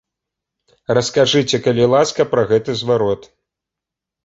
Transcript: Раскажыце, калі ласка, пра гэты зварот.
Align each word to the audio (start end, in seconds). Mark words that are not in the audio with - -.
Раскажыце, 0.99 1.61
калі 1.67 1.85
ласка, 1.93 2.21
пра 2.33 2.43
гэты 2.55 2.71
зварот. 2.83 3.31